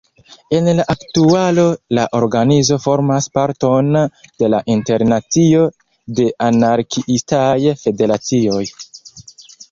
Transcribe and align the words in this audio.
En 0.57 0.67
la 0.77 0.83
aktualo 0.91 1.63
la 1.97 2.05
organizo 2.19 2.77
formas 2.85 3.27
parton 3.37 3.97
de 4.43 4.49
la 4.53 4.61
Internacio 4.75 5.67
de 6.21 6.25
Anarkiistaj 6.47 7.53
Federacioj. 7.83 8.63